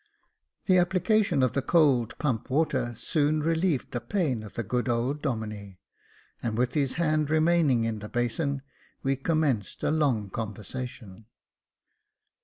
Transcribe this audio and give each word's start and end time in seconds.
The 0.65 0.79
application 0.79 1.43
of 1.43 1.53
the 1.53 1.61
cold 1.61 2.17
pump 2.17 2.49
water 2.49 2.95
soon 2.97 3.41
relieved 3.43 3.91
the 3.91 4.01
pain 4.01 4.41
of 4.41 4.55
the 4.55 4.63
good 4.63 4.89
old 4.89 5.21
Domine, 5.21 5.77
and, 6.41 6.57
with 6.57 6.73
his 6.73 6.93
hand 6.95 7.29
remaining 7.29 7.83
in 7.83 7.99
the 7.99 8.09
basin, 8.09 8.63
we 9.03 9.15
commenced 9.15 9.83
a 9.83 9.91
long 9.91 10.31
conversation. 10.31 11.27